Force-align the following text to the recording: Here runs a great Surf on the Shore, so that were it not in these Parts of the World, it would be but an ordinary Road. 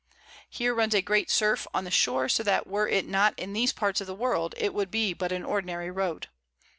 Here 0.49 0.73
runs 0.73 0.95
a 0.95 1.01
great 1.03 1.29
Surf 1.29 1.67
on 1.75 1.83
the 1.83 1.91
Shore, 1.91 2.27
so 2.27 2.41
that 2.41 2.65
were 2.65 2.87
it 2.87 3.05
not 3.07 3.37
in 3.37 3.53
these 3.53 3.71
Parts 3.71 4.01
of 4.01 4.07
the 4.07 4.15
World, 4.15 4.55
it 4.57 4.73
would 4.73 4.89
be 4.89 5.13
but 5.13 5.31
an 5.31 5.43
ordinary 5.45 5.91
Road. 5.91 6.27